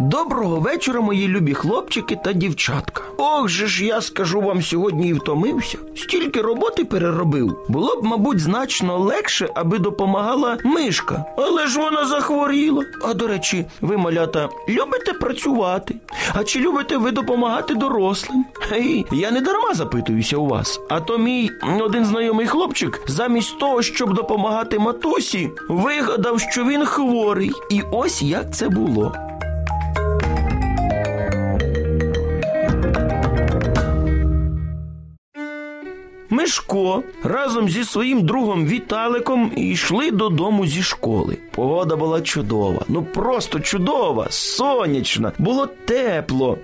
Доброго 0.00 0.56
вечора, 0.60 1.00
мої 1.00 1.28
любі 1.28 1.54
хлопчики 1.54 2.18
та 2.24 2.32
дівчатка. 2.32 3.02
Ох 3.16 3.48
же 3.48 3.66
ж 3.66 3.84
я 3.84 4.00
скажу 4.00 4.40
вам 4.40 4.62
сьогодні 4.62 5.08
і 5.08 5.12
втомився. 5.12 5.78
Стільки 5.96 6.42
роботи 6.42 6.84
переробив. 6.84 7.58
Було 7.68 7.96
б, 7.96 8.04
мабуть, 8.04 8.40
значно 8.40 8.98
легше, 8.98 9.48
аби 9.54 9.78
допомагала 9.78 10.58
мишка. 10.64 11.24
Але 11.36 11.66
ж 11.66 11.80
вона 11.80 12.06
захворіла. 12.06 12.84
А 13.04 13.14
до 13.14 13.26
речі, 13.26 13.66
ви, 13.80 13.96
малята, 13.96 14.48
любите 14.68 15.12
працювати? 15.12 15.94
А 16.34 16.44
чи 16.44 16.60
любите 16.60 16.96
ви 16.96 17.10
допомагати 17.10 17.74
дорослим? 17.74 18.44
Гей, 18.70 19.06
я 19.12 19.30
не 19.30 19.40
дарма 19.40 19.74
запитуюся 19.74 20.36
у 20.36 20.46
вас. 20.46 20.80
А 20.88 21.00
то 21.00 21.18
мій 21.18 21.50
один 21.80 22.04
знайомий 22.04 22.46
хлопчик, 22.46 23.00
замість 23.06 23.58
того, 23.58 23.82
щоб 23.82 24.14
допомагати 24.14 24.78
матусі, 24.78 25.50
вигадав, 25.68 26.40
що 26.40 26.64
він 26.64 26.84
хворий. 26.84 27.52
І 27.70 27.82
ось 27.92 28.22
як 28.22 28.54
це 28.54 28.68
було. 28.68 29.12
Мишко 36.46 37.02
разом 37.24 37.68
зі 37.68 37.84
своїм 37.84 38.26
другом 38.26 38.66
Віталиком 38.66 39.52
йшли 39.56 40.10
додому 40.10 40.66
зі 40.66 40.82
школи. 40.82 41.36
Погода 41.50 41.96
була 41.96 42.20
чудова, 42.20 42.84
ну 42.88 43.02
просто 43.02 43.60
чудова, 43.60 44.26
сонячна, 44.30 45.32
було 45.38 45.66
тепло. 45.66 46.58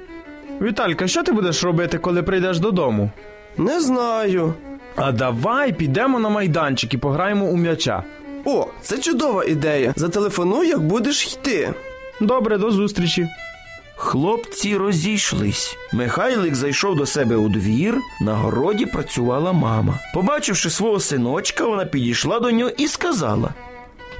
Віталька, 0.60 1.08
що 1.08 1.22
ти 1.22 1.32
будеш 1.32 1.64
робити, 1.64 1.98
коли 1.98 2.22
прийдеш 2.22 2.58
додому? 2.58 3.10
Не 3.56 3.80
знаю. 3.80 4.54
А 4.96 5.12
давай 5.12 5.72
підемо 5.72 6.18
на 6.18 6.28
майданчик 6.28 6.94
і 6.94 6.98
пограємо 6.98 7.46
у 7.46 7.56
м'яча. 7.56 8.02
О, 8.44 8.66
це 8.82 8.98
чудова 8.98 9.44
ідея. 9.44 9.92
Зателефонуй, 9.96 10.68
як 10.68 10.80
будеш 10.80 11.32
йти. 11.32 11.74
Добре, 12.20 12.58
до 12.58 12.70
зустрічі. 12.70 13.28
Хлопці 13.96 14.76
розійшлись. 14.76 15.76
Михайлик 15.92 16.54
зайшов 16.54 16.96
до 16.96 17.06
себе 17.06 17.36
у 17.36 17.48
двір. 17.48 17.98
На 18.20 18.34
городі 18.34 18.86
працювала 18.86 19.52
мама. 19.52 19.94
Побачивши 20.14 20.70
свого 20.70 21.00
синочка, 21.00 21.66
вона 21.66 21.84
підійшла 21.84 22.40
до 22.40 22.50
нього 22.50 22.70
і 22.76 22.88
сказала: 22.88 23.48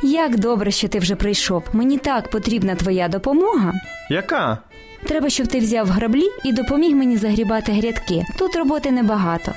Як 0.03 0.39
добре, 0.39 0.71
що 0.71 0.89
ти 0.89 0.99
вже 0.99 1.15
прийшов. 1.17 1.63
Мені 1.73 1.99
так 1.99 2.31
потрібна 2.31 2.75
твоя 2.75 3.09
допомога. 3.09 3.73
Яка? 4.11 4.59
Треба, 5.05 5.29
щоб 5.31 5.47
ти 5.47 5.59
взяв 5.59 5.87
граблі 5.89 6.29
і 6.45 6.53
допоміг 6.53 6.97
мені 6.97 7.17
загрібати 7.17 7.73
грядки. 7.73 8.25
Тут 8.39 8.57
роботи 8.57 8.91
небагато. 8.91 9.53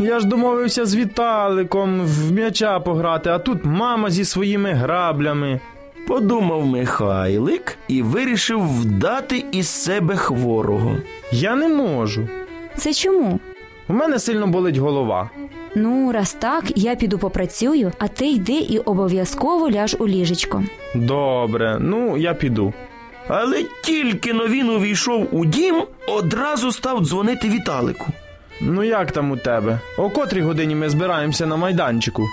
Я 0.00 0.20
ж 0.20 0.26
домовився 0.26 0.86
з 0.86 0.96
Віталиком 0.96 2.00
в 2.06 2.32
м'яча 2.32 2.80
пограти, 2.80 3.30
а 3.30 3.38
тут 3.38 3.64
мама 3.64 4.10
зі 4.10 4.24
своїми 4.24 4.72
граблями. 4.72 5.60
Подумав 6.08 6.66
Михайлик 6.66 7.78
і 7.88 8.02
вирішив 8.02 8.80
вдати 8.80 9.44
із 9.52 9.68
себе 9.68 10.16
хворого. 10.16 10.96
Я 11.32 11.56
не 11.56 11.68
можу. 11.68 12.28
Це 12.76 12.92
чому? 12.94 13.40
У 13.88 13.92
мене 13.92 14.18
сильно 14.18 14.46
болить 14.46 14.76
голова. 14.76 15.30
Ну, 15.74 16.12
раз 16.12 16.32
так, 16.32 16.64
я 16.76 16.94
піду 16.94 17.18
попрацюю, 17.18 17.92
а 17.98 18.08
ти 18.08 18.26
йди 18.26 18.52
і 18.52 18.78
обов'язково 18.78 19.70
ляж 19.70 19.96
у 19.98 20.08
ліжечко. 20.08 20.64
Добре, 20.94 21.76
ну 21.80 22.16
я 22.16 22.34
піду. 22.34 22.72
Але 23.28 23.64
тільки 23.84 24.32
но 24.32 24.46
він 24.46 24.70
увійшов 24.70 25.28
у 25.32 25.44
дім, 25.44 25.82
одразу 26.08 26.72
став 26.72 27.00
дзвонити 27.04 27.48
Віталику. 27.48 28.06
Ну 28.60 28.82
як 28.84 29.12
там 29.12 29.30
у 29.30 29.36
тебе? 29.36 29.80
О 29.98 30.10
котрій 30.10 30.40
годині 30.40 30.74
ми 30.74 30.88
збираємося 30.88 31.46
на 31.46 31.56
майданчику? 31.56 32.24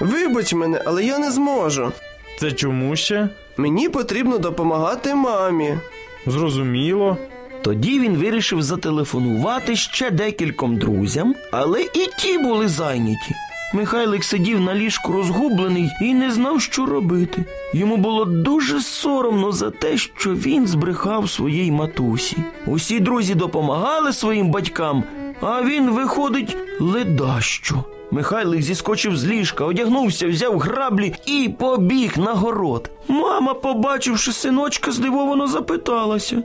Вибач 0.00 0.54
мене, 0.54 0.82
але 0.84 1.04
я 1.04 1.18
не 1.18 1.30
зможу. 1.30 1.92
Це 2.38 2.52
чому 2.52 2.96
ще? 2.96 3.28
Мені 3.56 3.88
потрібно 3.88 4.38
допомагати 4.38 5.14
мамі. 5.14 5.78
Зрозуміло. 6.26 7.16
Тоді 7.62 8.00
він 8.00 8.16
вирішив 8.16 8.62
зателефонувати 8.62 9.76
ще 9.76 10.10
декільком 10.10 10.76
друзям, 10.76 11.34
але 11.50 11.82
і 11.82 12.08
ті 12.18 12.38
були 12.38 12.68
зайняті. 12.68 13.34
Михайлик 13.74 14.24
сидів 14.24 14.60
на 14.60 14.74
ліжку 14.74 15.12
розгублений 15.12 15.90
і 16.02 16.14
не 16.14 16.30
знав, 16.30 16.60
що 16.60 16.86
робити. 16.86 17.44
Йому 17.72 17.96
було 17.96 18.24
дуже 18.24 18.80
соромно 18.80 19.52
за 19.52 19.70
те, 19.70 19.96
що 19.96 20.34
він 20.34 20.66
збрехав 20.66 21.30
своїй 21.30 21.72
матусі. 21.72 22.36
Усі 22.66 23.00
друзі 23.00 23.34
допомагали 23.34 24.12
своїм 24.12 24.50
батькам, 24.50 25.04
а 25.40 25.62
він, 25.62 25.90
виходить, 25.90 26.56
ледащо. 26.80 27.84
Михайлик 28.12 28.62
зіскочив 28.62 29.16
з 29.16 29.26
ліжка, 29.26 29.64
одягнувся, 29.64 30.28
взяв 30.28 30.58
граблі 30.58 31.14
і 31.26 31.50
побіг 31.58 32.18
на 32.18 32.32
город. 32.32 32.90
Мама, 33.08 33.54
побачивши 33.54 34.32
синочка, 34.32 34.90
здивовано 34.92 35.46
запиталася. 35.46 36.42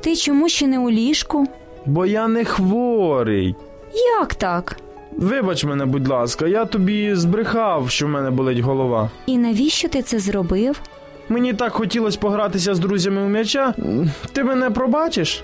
Ти 0.00 0.16
чому 0.16 0.48
ще 0.48 0.66
не 0.66 0.78
у 0.78 0.90
ліжку? 0.90 1.46
Бо 1.86 2.06
я 2.06 2.28
не 2.28 2.44
хворий. 2.44 3.54
Як 4.20 4.34
так? 4.34 4.76
Вибач 5.16 5.64
мене, 5.64 5.86
будь 5.86 6.08
ласка, 6.08 6.46
я 6.46 6.64
тобі 6.64 7.14
збрехав, 7.14 7.90
що 7.90 8.06
в 8.06 8.08
мене 8.08 8.30
болить 8.30 8.58
голова. 8.58 9.10
І 9.26 9.38
навіщо 9.38 9.88
ти 9.88 10.02
це 10.02 10.18
зробив? 10.18 10.80
Мені 11.28 11.52
так 11.52 11.72
хотілося 11.72 12.18
погратися 12.18 12.74
з 12.74 12.78
друзями 12.78 13.22
у 13.22 13.28
м'яча. 13.28 13.74
Ти 14.32 14.44
мене 14.44 14.70
пробачиш? 14.70 15.42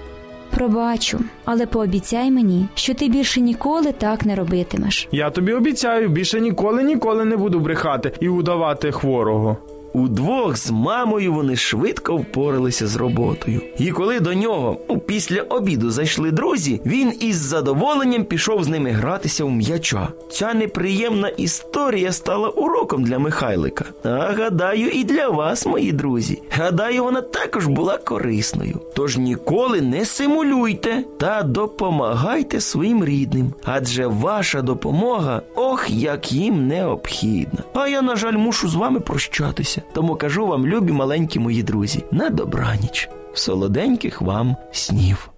Пробачу, 0.56 1.21
але 1.44 1.67
пообіцяй 1.67 2.31
мені, 2.31 2.69
що 2.75 2.94
ти 2.94 3.09
більше 3.09 3.41
ніколи 3.41 3.93
так 3.93 4.27
не 4.27 4.34
робитимеш. 4.34 5.09
Я 5.12 5.31
тобі 5.31 5.53
обіцяю, 5.53 6.09
більше 6.09 6.41
ніколи 6.41 6.83
ніколи 6.83 7.25
не 7.25 7.37
буду 7.37 7.61
брехати 7.61 8.12
і 8.21 8.28
удавати 8.28 8.93
хворого. 8.93 9.56
Удвох 9.97 10.57
з 10.57 10.71
мамою 10.71 11.33
вони 11.33 11.57
швидко 11.57 12.17
впоралися 12.17 12.87
з 12.87 12.97
роботою. 12.97 13.61
І 13.79 13.91
коли 13.91 14.21
до 14.21 14.34
нього 14.34 14.77
ну, 14.89 14.99
після 14.99 15.43
обіду 15.43 15.91
зайшли 15.91 16.31
друзі, 16.31 16.81
він 16.87 17.12
із 17.21 17.37
задоволенням 17.37 18.25
пішов 18.25 18.65
з 18.65 18.69
ними 18.69 18.91
гратися 18.91 19.45
у 19.45 19.51
м'яча. 19.51 20.09
Ця 20.31 20.55
неприємна 20.55 21.29
історія 21.29 22.12
стала 22.12 22.49
уроком 22.49 23.05
для 23.05 23.19
Михайлика. 23.19 23.84
А 24.05 24.09
гадаю, 24.09 24.89
і 24.89 25.05
для 25.05 25.29
вас, 25.29 25.67
мої 25.67 25.93
друзі. 25.93 26.43
Гадаю, 26.51 27.05
вона 27.05 27.21
також 27.21 27.67
була 27.67 27.99
корисною. 27.99 28.81
Тож 28.95 29.17
ніколи 29.17 29.81
не 29.81 30.05
симулюйте 30.05 31.05
та 31.19 31.43
допомагайте 31.43 32.61
своїм 32.61 33.05
рідним, 33.05 33.53
адже 33.65 34.07
ваша 34.07 34.63
допомога, 34.63 35.43
ох, 35.55 35.91
як 35.91 36.33
їм 36.33 36.67
необхідна. 36.67 37.61
А 37.75 37.89
я, 37.89 38.03
на 38.03 38.17
жаль, 38.17 38.37
мушу 38.37 38.69
з 38.69 38.75
вами 38.75 39.01
прощатися. 39.01 39.83
Тому 39.93 40.17
кажу 40.17 40.47
вам, 40.47 40.67
любі 40.67 40.93
маленькі 40.93 41.41
мої 41.41 41.63
друзі, 41.63 42.05
на 42.11 42.31
добраніч, 42.31 43.09
солоденьких 43.35 44.23
вам 44.23 44.57
снів. 44.73 45.31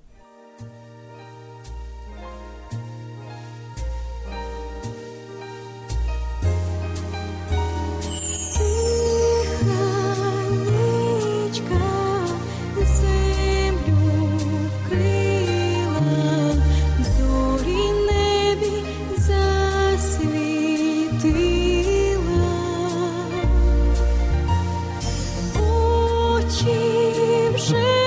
Вже 27.68 27.97